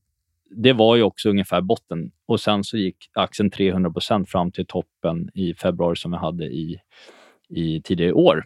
[0.50, 2.10] det var ju också ungefär botten.
[2.26, 6.80] Och Sen så gick aktien 300% fram till toppen i februari som vi hade i,
[7.48, 8.44] i tidigare år.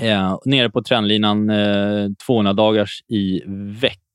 [0.00, 3.42] Eh, nere på trendlinan eh, 200 dagars i
[3.80, 4.05] veckan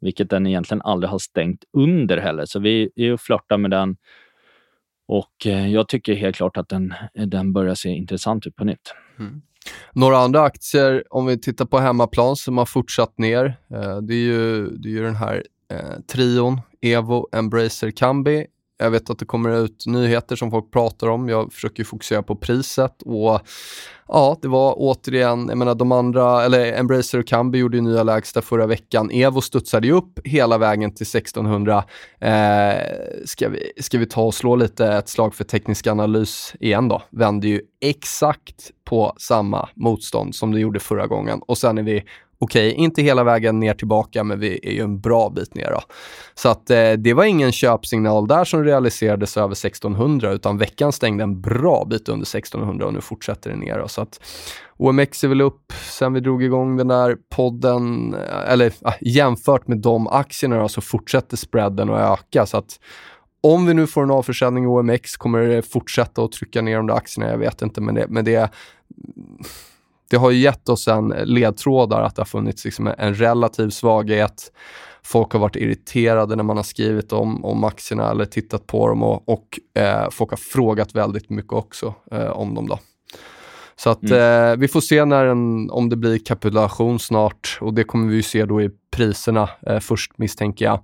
[0.00, 2.46] vilket den egentligen aldrig har stängt under heller.
[2.46, 3.96] Så vi är och flörtar med den
[5.12, 6.94] och eh, jag tycker helt klart att den,
[7.26, 8.94] den börjar se intressant ut på nytt.
[9.18, 9.42] Mm.
[9.92, 13.44] Några andra aktier, om vi tittar på hemmaplan, som har fortsatt ner.
[13.70, 18.46] Eh, det, är ju, det är ju den här eh, trion, Evo, Embracer, Kambi
[18.80, 21.28] jag vet att det kommer ut nyheter som folk pratar om.
[21.28, 23.40] Jag försöker fokusera på priset och
[24.08, 28.02] ja, det var återigen, jag menar de andra, eller Embracer och Kambi gjorde ju nya
[28.02, 29.10] lägsta förra veckan.
[29.10, 31.84] Evo studsade ju upp hela vägen till 1600.
[32.18, 32.74] Eh,
[33.24, 37.02] ska, vi, ska vi ta och slå lite ett slag för teknisk analys igen då?
[37.10, 42.04] Vände ju exakt på samma motstånd som det gjorde förra gången och sen är vi
[42.40, 45.70] okej, okay, inte hela vägen ner tillbaka, men vi är ju en bra bit ner.
[45.70, 45.80] Då.
[46.34, 51.24] Så att eh, det var ingen köpsignal där som realiserades över 1600, utan veckan stängde
[51.24, 53.78] en bra bit under 1600 och nu fortsätter det ner.
[53.78, 53.88] Då.
[53.88, 54.20] Så att
[54.76, 59.68] OMX är väl upp sen vi drog igång den där podden, eh, eller äh, jämfört
[59.68, 62.46] med de aktierna då, så fortsätter spreaden att öka.
[62.46, 62.80] Så att
[63.42, 66.86] om vi nu får en avförsäljning i OMX, kommer det fortsätta att trycka ner de
[66.86, 67.30] där aktierna?
[67.30, 68.50] Jag vet inte, men det, men det
[70.10, 74.52] det har ju gett oss en ledtrådar att det har funnits liksom en relativ svaghet.
[75.02, 79.02] Folk har varit irriterade när man har skrivit om, om aktierna eller tittat på dem
[79.02, 82.68] och, och eh, folk har frågat väldigt mycket också eh, om dem.
[82.68, 82.78] Då.
[83.76, 84.52] Så att mm.
[84.52, 88.22] eh, vi får se när en, om det blir kapitulation snart och det kommer vi
[88.22, 90.80] se då i priserna eh, först misstänker jag.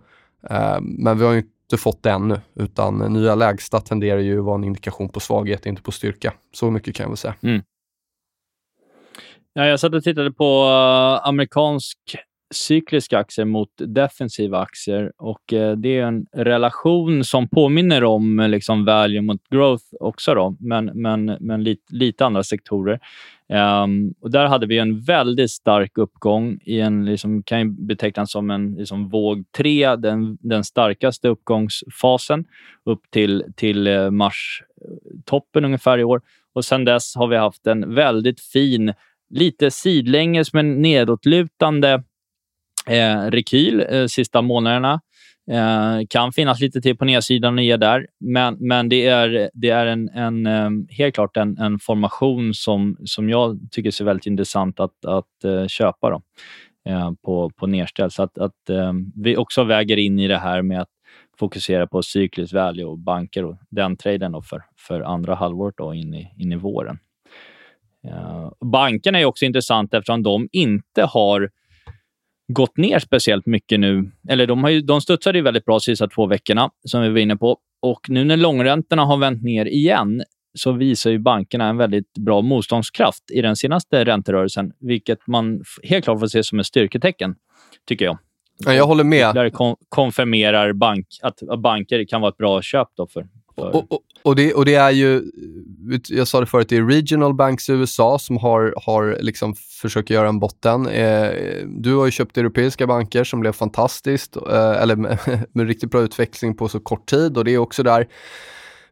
[0.51, 4.45] Eh, men vi har ju inte fått det ännu, utan nya lägsta tenderar ju att
[4.45, 6.33] vara en indikation på svaghet, inte på styrka.
[6.53, 7.35] Så mycket kan jag väl säga.
[7.43, 7.63] Mm.
[9.59, 11.99] Ja, jag satt och tittade på uh, amerikansk
[12.55, 18.49] cykliska aktier mot defensiva aktier och eh, det är en relation som påminner om eh,
[18.49, 23.01] liksom value mot growth också, då, men, men, men lite, lite andra sektorer.
[23.83, 28.51] Um, och där hade vi en väldigt stark uppgång i en, liksom, kan betecknas som
[28.51, 32.45] en liksom, våg 3, den, den starkaste uppgångsfasen
[32.85, 36.21] upp till, till eh, mars-toppen ungefär i år.
[36.55, 38.93] Och Sen dess har vi haft en väldigt fin
[39.31, 42.03] lite sidlänges men nedåtlutande
[42.87, 45.01] eh, rekyl eh, sista månaderna.
[45.51, 49.71] Eh, kan finnas lite till på nedsidan och ge där, men, men det är, det
[49.71, 54.27] är en, en, eh, helt klart en, en formation som, som jag tycker ser väldigt
[54.27, 56.23] intressant att, att eh, köpa då,
[56.91, 58.11] eh, på, på nedställ.
[58.11, 60.89] Så att, att eh, vi också väger in i det här med att
[61.39, 65.95] fokusera på cyklisk value och banker och den traden då för, för andra halvåret då
[65.95, 66.99] in, i, in i våren.
[68.07, 71.51] Uh, bankerna är också intressant eftersom de inte har
[72.53, 74.11] gått ner speciellt mycket nu.
[74.29, 77.09] Eller de, har ju, de studsade ju väldigt bra de sista två veckorna, som vi
[77.09, 77.59] var inne på.
[77.83, 80.23] Och nu när långräntorna har vänt ner igen
[80.55, 86.05] så visar ju bankerna en väldigt bra motståndskraft i den senaste ränterörelsen, vilket man helt
[86.05, 87.35] klart får se som ett styrketecken,
[87.89, 88.19] tycker jag.
[88.59, 89.35] Ja, jag håller med.
[89.35, 93.27] Där kon konfirmerar bank, att banker kan vara ett bra köp då för...
[93.57, 95.23] Och, och, och, det, och det är ju,
[96.09, 100.11] jag sa det förut, det är regional banks i USA som har, har liksom försökt
[100.11, 100.87] göra en botten.
[100.87, 101.31] Eh,
[101.67, 105.19] du har ju köpt europeiska banker som blev fantastiskt, eh, eller med,
[105.53, 108.07] med riktigt bra utveckling på så kort tid och det är också där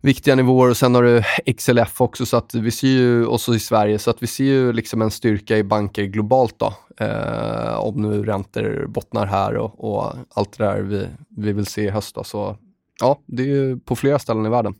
[0.04, 1.22] viktiga nivåer och sen har du
[1.52, 4.72] XLF också så att vi ser ju, också i Sverige, så att vi ser ju
[4.72, 6.74] liksom en styrka i banker globalt då.
[7.04, 11.82] Eh, om nu räntor bottnar här och, och, allt det där vi, vi vill se
[11.82, 12.24] i höst då.
[12.24, 12.56] Så
[13.00, 14.74] ja, det är på flera ställen i världen.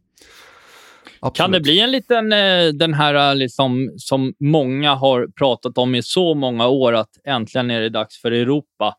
[1.20, 1.36] Absolut.
[1.36, 5.94] Kan det bli en liten, eh, den här eh, liksom, som många har pratat om
[5.94, 8.94] i så många år, att äntligen är det dags för Europa.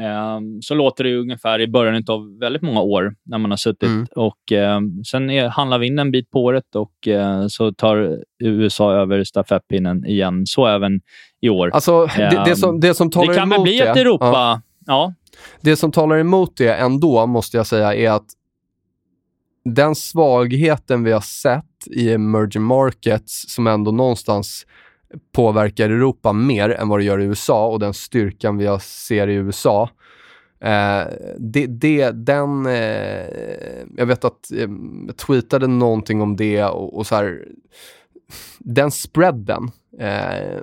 [0.00, 3.88] Ehm, så låter det ungefär i början av väldigt många år när man har suttit.
[3.88, 4.06] Mm.
[4.16, 8.18] Och, ehm, sen är, handlar vi in en bit på året och eh, så tar
[8.44, 10.42] USA över stafettpinnen igen.
[10.46, 11.00] Så även
[11.40, 11.70] i år.
[11.74, 14.26] Alltså, det, det, som, det som talar det kan väl bli ett Europa...
[14.26, 14.60] Ja.
[14.86, 15.14] ja.
[15.60, 18.26] Det som talar emot det ändå, måste jag säga, är att
[19.74, 24.66] den svagheten vi har sett i emerging markets som ändå någonstans
[25.32, 29.34] påverkar Europa mer än vad det gör i USA och den styrkan vi ser i
[29.34, 29.90] USA.
[30.60, 31.06] Eh,
[31.38, 33.26] det, det, den, eh,
[33.96, 34.68] jag vet att eh,
[35.06, 37.44] jag tweetade någonting om det och, och så här,
[38.58, 40.60] den spreaden, eh,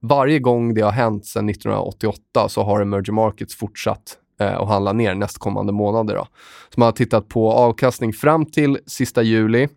[0.00, 5.14] varje gång det har hänt sedan 1988 så har emerging markets fortsatt eh, handla ner
[5.14, 6.14] nästkommande månader.
[6.14, 6.26] Då.
[6.74, 9.68] Så man har tittat på avkastning fram till sista juli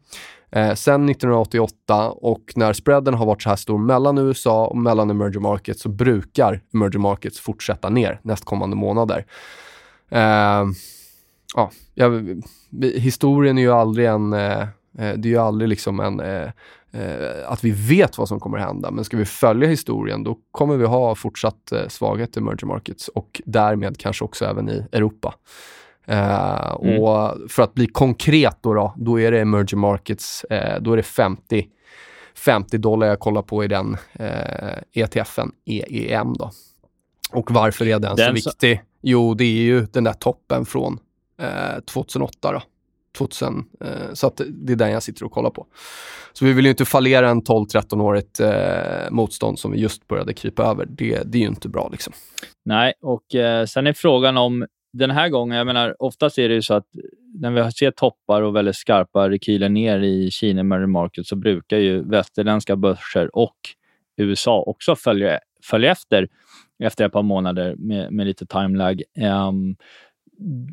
[0.55, 5.09] Eh, sen 1988 och när spreaden har varit så här stor mellan USA och mellan
[5.09, 9.25] emerging markets så brukar emerging markets fortsätta ner nästkommande månader.
[10.09, 10.65] Eh,
[11.55, 12.41] ja, jag,
[12.81, 14.67] historien är ju aldrig en, eh, eh,
[15.15, 16.49] det är ju aldrig liksom en, eh,
[16.93, 18.91] eh, eh, att vi vet vad som kommer hända.
[18.91, 23.41] Men ska vi följa historien då kommer vi ha fortsatt svaghet i emerging markets och
[23.45, 25.35] därmed kanske också även i Europa.
[26.09, 27.03] Uh, mm.
[27.03, 30.97] Och för att bli konkret då, då, då är det emerging markets, uh, då är
[30.97, 31.67] det 50,
[32.35, 36.51] 50 dollar jag kollar på i den uh, eh, ETFen, EEM då.
[37.31, 38.81] Och varför är den, den så viktig?
[39.01, 40.99] Jo, det är ju den där toppen från
[41.85, 42.61] 2008 då.
[43.17, 45.67] 2000, eh, så att det är den jag sitter och kollar på.
[46.33, 50.63] Så vi vill ju inte fallera en 12-13-årigt eh, motstånd som vi just började krypa
[50.63, 50.85] över.
[50.85, 51.89] Det, det är ju inte bra.
[51.91, 52.13] liksom.
[52.65, 56.55] Nej, och eh, sen är frågan om den här gången, jag menar, oftast är det
[56.55, 56.87] ju så att
[57.39, 61.77] när vi ser toppar och väldigt skarpa rekyler ner i Kina med market så brukar
[61.77, 63.55] ju västerländska börser och
[64.17, 66.27] USA också följa, följa efter
[66.83, 69.01] efter ett par månader med, med lite timelag.
[69.17, 69.75] Um,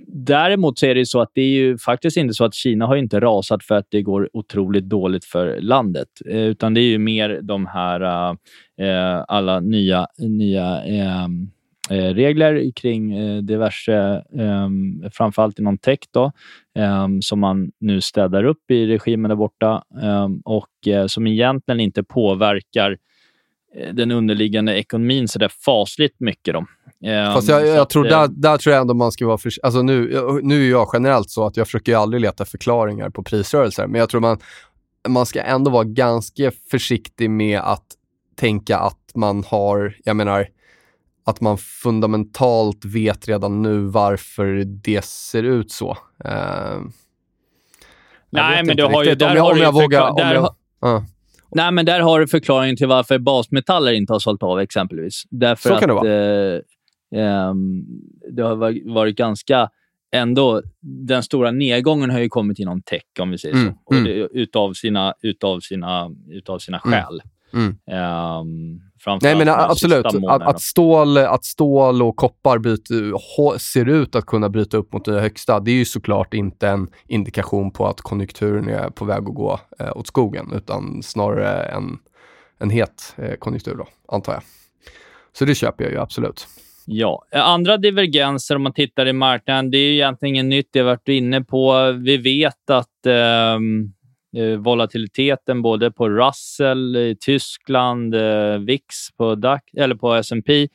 [0.06, 2.96] däremot så är det så att det är ju faktiskt inte så att Kina har
[2.96, 6.98] inte rasat för att det går otroligt dåligt för landet, eh, utan det är ju
[6.98, 8.30] mer de här
[8.80, 11.28] äh, alla nya, nya äh,
[11.90, 13.12] regler kring
[13.46, 16.32] diverse, ehm, framförallt inom tech, då,
[16.78, 20.68] ehm, som man nu städar upp i regimen där borta ehm, och
[21.06, 22.96] som egentligen inte påverkar
[23.92, 26.54] den underliggande ekonomin så där fasligt mycket.
[26.54, 26.66] Då.
[27.34, 30.20] Fast jag, jag tror, där, där tror jag ändå man ska vara för, alltså nu,
[30.42, 34.08] nu är jag generellt så att jag försöker aldrig leta förklaringar på prisrörelser, men jag
[34.08, 34.38] tror man,
[35.08, 37.84] man ska ändå vara ganska försiktig med att
[38.36, 40.46] tänka att man har, jag menar,
[41.26, 45.90] att man fundamentalt vet redan nu varför det ser ut så.
[46.24, 46.80] Uh,
[48.30, 49.14] Nej, men du har ju...
[49.14, 50.16] Där om jag, har om jag vågar...
[50.16, 50.54] Där, jag,
[50.84, 51.02] uh.
[51.50, 55.22] Nej, men där har du förklaringen till varför basmetaller inte har sålt av exempelvis.
[55.30, 56.62] Därför så kan att, det
[57.12, 57.34] vara.
[57.44, 57.86] Eh, um,
[58.30, 59.68] det har varit ganska...
[60.12, 63.94] Ändå, den stora nedgången har ju kommit inom tech, om vi säger mm, så.
[63.94, 64.04] Mm.
[64.04, 66.92] Det, utav, sina, utav, sina, utav sina mm.
[66.92, 67.20] skäl.
[67.24, 67.30] Mm.
[67.52, 68.80] Um,
[69.22, 70.06] Nej, men absolut.
[70.06, 75.04] Att, att, stål, att stål och koppar byter, ser ut att kunna bryta upp mot
[75.04, 79.18] det högsta, det är ju såklart inte en indikation på att konjunkturen är på väg
[79.18, 81.98] att gå eh, åt skogen, utan snarare en,
[82.58, 84.42] en het eh, konjunktur, då, antar jag.
[85.32, 86.46] Så det köper jag ju absolut.
[86.86, 90.68] Ja, andra divergenser om man tittar i marknaden, det är egentligen inget nytt.
[90.72, 91.92] Det har varit inne på.
[91.92, 93.58] Vi vet att eh, Eh,
[94.38, 98.84] Eh, volatiliteten både på Russell i Tyskland, eh, VIX
[99.16, 100.68] på, DAC, eller på S&P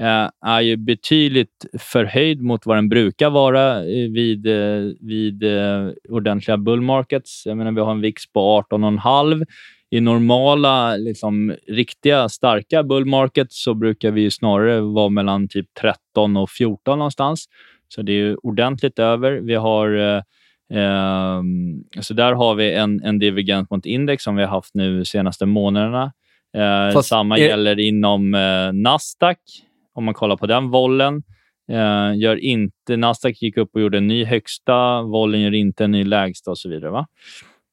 [0.00, 5.44] eh, är ju betydligt förhöjd mot vad den brukar vara eh, vid, eh, vid
[6.08, 7.42] ordentliga bull markets.
[7.46, 9.46] Jag menar, vi har en VIX på 18,5.
[9.90, 16.36] I normala, liksom, riktiga, starka bull markets så brukar vi snarare vara mellan typ 13
[16.36, 17.44] och 14 någonstans.
[17.88, 19.32] Så det är ordentligt över.
[19.32, 20.22] Vi har
[22.00, 25.04] så där har vi en, en divergens mot index som vi har haft nu de
[25.04, 26.12] senaste månaderna.
[26.56, 27.48] Uh, samma är...
[27.48, 29.38] gäller inom uh, Nasdaq,
[29.94, 31.22] om man kollar på den vollen.
[31.72, 35.90] Uh, gör inte, Nasdaq gick upp och gjorde en ny högsta, vollen gör inte en
[35.90, 36.90] ny lägsta och så vidare.
[36.90, 37.06] Va?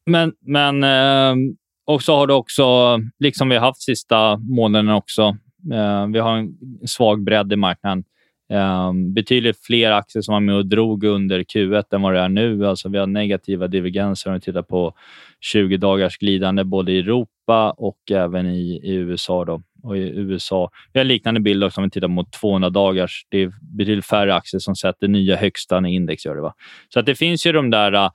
[0.06, 5.38] Men, men ehm, och så har det också, liksom vi har haft sista månaden också,
[6.14, 6.54] vi har en
[6.88, 8.04] svag bredd i marknaden.
[8.52, 12.30] Um, betydligt fler aktier som var med och drog under Q1 än vad det är
[12.30, 12.68] nu.
[12.68, 14.94] Alltså vi har negativa divergenser om vi tittar på
[15.40, 19.46] 20 dagars glidande både i Europa och även i, i USA.
[19.46, 19.62] Då.
[19.84, 20.72] Och i USA.
[20.94, 23.26] Vi har en liknande bild också om vi tittar mot 200 dagars.
[23.30, 26.42] Det är betydligt färre aktier som sätter nya högsta när index gör det.
[26.42, 26.54] Va?
[26.90, 28.10] Så att det finns ju de där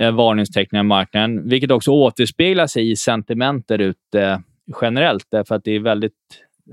[0.00, 4.38] eh, varningstecknen i marknaden, vilket också återspeglar sig i sentiment ute eh,
[4.80, 5.26] generellt.
[5.30, 6.12] Därför att det är väldigt...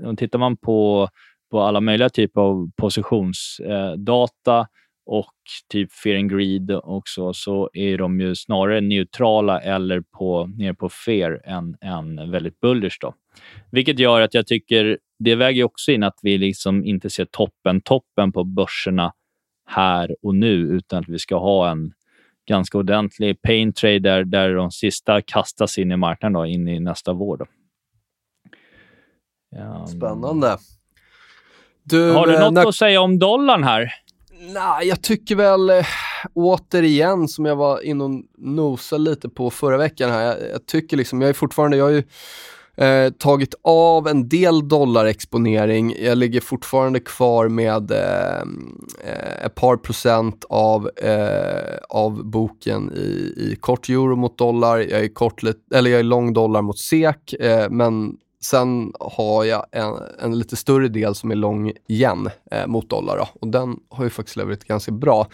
[0.04, 1.08] Om tittar man på
[1.54, 4.66] på alla möjliga typer av positionsdata
[5.06, 5.34] och
[5.72, 10.88] typ fear and greed också, så är de ju snarare neutrala eller på, ner på
[10.88, 12.98] fear än, än väldigt bullish.
[13.00, 13.14] Då.
[13.70, 17.80] Vilket gör att jag tycker det väger också in att vi liksom inte ser toppen,
[17.80, 19.12] toppen på börserna
[19.66, 21.92] här och nu, utan att vi ska ha en
[22.48, 26.80] ganska ordentlig pain trade där, där de sista kastas in i marknaden då, in i
[26.80, 27.36] nästa vår.
[27.36, 27.46] Då.
[29.86, 30.56] Spännande.
[31.84, 32.68] Du, Har du eh, något när...
[32.68, 33.92] att säga om dollarn här?
[34.40, 35.86] Nej, jag tycker väl äh,
[36.34, 40.22] återigen som jag var inne och nosade lite på förra veckan här.
[40.22, 42.02] Jag, jag tycker liksom, jag är fortfarande, jag har ju
[42.76, 45.96] eh, tagit av en del dollarexponering.
[45.98, 48.40] Jag ligger fortfarande kvar med eh,
[49.04, 54.78] eh ett par procent av, eh, av boken i, i kort euro mot dollar.
[54.78, 55.42] Jag är, kort,
[55.74, 60.56] eller jag är lång dollar mot SEK, eh, men Sen har jag en, en, lite
[60.56, 64.36] större del som är lång yen eh, mot dollar då, och den har ju faktiskt
[64.36, 65.26] levererat ganska bra.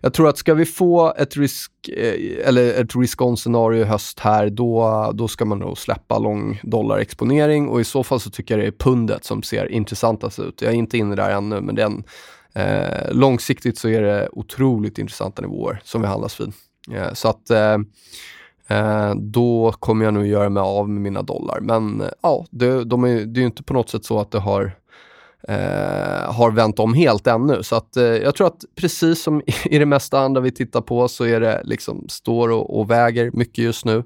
[0.00, 4.50] Jag tror att ska vi få ett risk eh, eller ett risk-on-scenario i höst här,
[4.50, 8.64] då, då ska man nog släppa lång dollarexponering och i så fall så tycker jag
[8.64, 10.62] det är pundet som ser intressantast ut.
[10.62, 12.04] Jag är inte inne där ännu, men den,
[12.54, 16.52] eh, långsiktigt så är det otroligt intressanta nivåer som vi handlas vid.
[16.92, 17.78] Eh, så att eh,
[18.68, 21.60] eh, då kommer jag nog göra mig av med mina dollar.
[21.60, 24.30] Men eh, ja, det, de är, det är ju inte på något sätt så att
[24.30, 24.76] det har,
[25.48, 27.62] eh, har vänt om helt ännu.
[27.62, 31.08] Så att, eh, jag tror att precis som i det mesta andra vi tittar på
[31.08, 34.02] så är det liksom står och, och väger mycket just nu.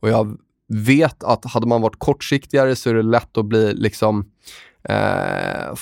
[0.00, 0.36] Och jag
[0.68, 4.30] vet att hade man varit kortsiktigare så är det lätt att bli liksom
[4.84, 5.74] eh,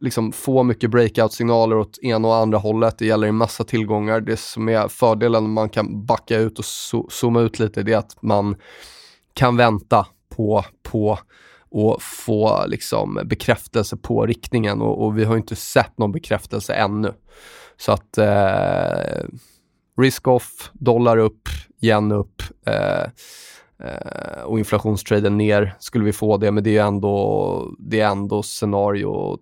[0.00, 2.98] liksom få mycket breakout-signaler åt ena och andra hållet.
[2.98, 4.20] Det gäller en massa tillgångar.
[4.20, 7.98] Det som är fördelen man kan backa ut och zo zooma ut lite, det är
[7.98, 8.56] att man
[9.34, 11.18] kan vänta på, på
[11.70, 17.12] och få liksom bekräftelse på riktningen och, och vi har inte sett någon bekräftelse ännu.
[17.76, 19.24] Så att eh,
[19.98, 21.48] risk off, dollar upp,
[21.82, 22.42] yen upp.
[22.66, 23.08] Eh, eh,
[23.84, 28.42] Eh, och inflationstraden ner skulle vi få det, men det är ändå, det är ändå
[28.42, 29.38] scenario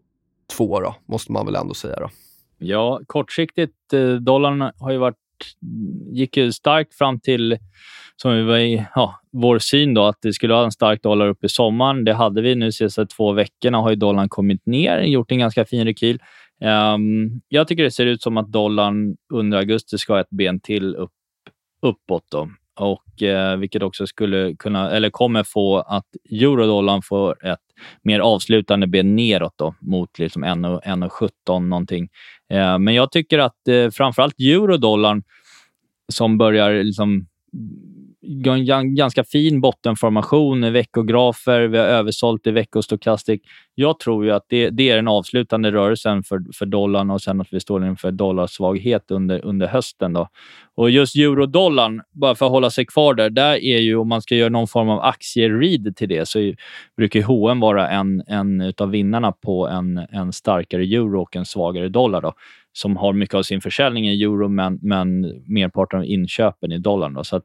[0.57, 1.97] två då, måste man väl ändå säga.
[1.97, 2.11] Då.
[2.59, 5.17] Ja, kortsiktigt, eh, dollarn har ju varit,
[6.11, 7.59] gick ju starkt fram till,
[8.17, 11.29] som vi var i, ja, vår syn då, att det skulle ha en stark dollar
[11.29, 12.05] upp i sommaren.
[12.05, 15.39] Det hade vi nu de senaste två veckorna har ju dollarn kommit ner, gjort en
[15.39, 16.19] ganska fin rekyl.
[16.95, 20.61] Um, jag tycker det ser ut som att dollarn under augusti ska ha ett ben
[20.61, 21.13] till upp,
[21.83, 22.25] uppåt.
[22.31, 22.49] Då
[22.81, 27.59] och eh, vilket också skulle kunna, eller kommer få att eurodollarn får ett
[28.03, 32.09] mer avslutande ben neråt då, mot liksom 1,17 någonting.
[32.51, 35.23] Eh, men jag tycker att eh, framförallt eurodollarn
[36.13, 37.27] som börjar liksom
[38.97, 41.61] ganska fin bottenformation veckografer.
[41.61, 43.43] Vi har översålt i veckostokastik.
[43.75, 47.41] Jag tror ju att det, det, är den avslutande rörelsen för, för dollarn och sen
[47.41, 50.13] att vi står inför dollarsvaghet under, under hösten.
[50.13, 50.29] Då.
[50.75, 54.23] Och just eurodollarn, bara för att hålla sig kvar där, där är ju om man
[54.23, 56.53] ska göra någon form av aktieread till det så
[56.97, 61.89] brukar H&M vara en, en av vinnarna på en, en starkare euro och en svagare
[61.89, 62.21] dollar.
[62.21, 62.33] Då
[62.73, 67.15] som har mycket av sin försäljning i euro, men, men merparten av inköpen i dollarn.
[67.15, 67.25] Då.
[67.25, 67.45] Så att,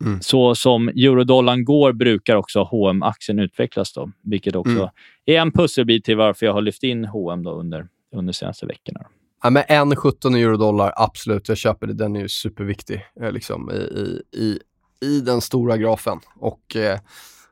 [0.00, 0.20] Mm.
[0.20, 4.88] Så som eurodollarn går brukar också hm aktien utvecklas, då, vilket också mm.
[5.26, 9.00] är en pusselbit till varför jag har lyft in H&M då under, under senaste veckorna.
[9.42, 11.48] Ja, men 1,17 eurodollar, absolut.
[11.48, 11.94] Jag köper det.
[11.94, 14.58] Den är ju superviktig eh, liksom, i, i, i,
[15.06, 16.18] i den stora grafen.
[16.34, 16.98] Och eh,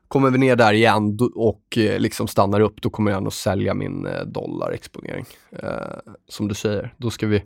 [0.09, 3.73] Kommer vi ner där igen och eh, liksom stannar upp, då kommer jag nog sälja
[3.73, 5.25] min eh, dollarexponering.
[5.51, 5.69] Eh,
[6.27, 7.43] som du säger, då ska vi,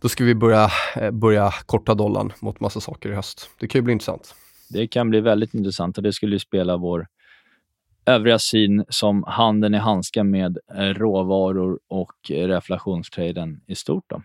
[0.00, 3.50] då ska vi börja, eh, börja korta dollarn mot massa saker i höst.
[3.60, 4.34] Det kan ju bli intressant.
[4.70, 7.06] Det kan bli väldigt intressant och det skulle ju spela vår
[8.06, 14.04] övriga syn som handeln i handskar med eh, råvaror och reflationstraden i stort.
[14.06, 14.22] Då.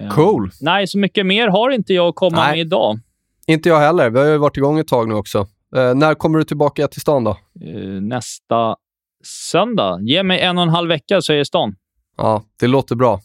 [0.00, 0.50] Eh, Cool.
[0.60, 2.50] Nej, så mycket mer har inte jag att komma Nej.
[2.50, 2.98] med idag.
[3.46, 4.10] Inte jag heller.
[4.10, 5.38] Vi har ju varit igång ett tag nu också.
[5.76, 7.30] Eh, när kommer du tillbaka till stan då?
[7.64, 8.76] Eh, nästa
[9.24, 9.98] söndag.
[10.02, 11.76] Ge mig en och en halv vecka så är jag i stan.
[12.16, 13.20] Ja, det låter bra.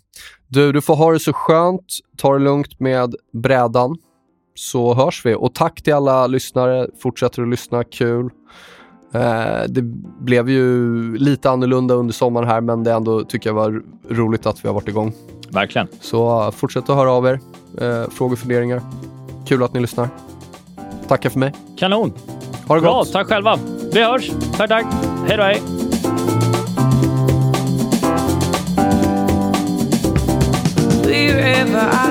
[0.51, 1.99] Du, du får ha det så skönt.
[2.17, 3.97] Ta det lugnt med brädan.
[4.55, 5.35] Så hörs vi.
[5.35, 6.87] Och tack till alla lyssnare.
[7.01, 7.83] Fortsätter att lyssna.
[7.83, 8.29] Kul.
[9.13, 9.81] Eh, det
[10.19, 14.63] blev ju lite annorlunda under sommaren här, men det ändå tycker jag var roligt att
[14.63, 15.13] vi har varit igång.
[15.49, 15.87] Verkligen.
[16.01, 17.39] Så uh, fortsätt att höra av er.
[17.81, 18.81] Uh, frågor, funderingar.
[19.47, 20.09] Kul att ni lyssnar.
[21.07, 21.53] Tackar för mig.
[21.77, 22.13] Kanon.
[22.67, 23.11] Ha det Bra, gott.
[23.13, 23.59] tack själva.
[23.93, 24.31] Vi hörs.
[24.57, 24.85] Tack, tack.
[25.27, 25.90] Hej då, hej.
[31.11, 31.89] Wherever River.
[31.91, 32.10] I